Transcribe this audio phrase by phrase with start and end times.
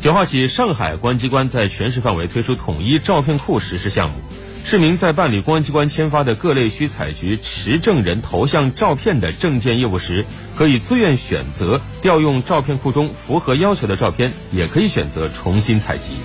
[0.00, 4.16] 九号起上海公安机关在全市范围推出统一照片库实施项目。
[4.64, 10.24] 市民在办理公安机关签发的各类需采集持证人头像照片的证件业务时
[10.56, 16.18] 可以自愿选择调用照片库中符合要求的照片也可以选择重新采集。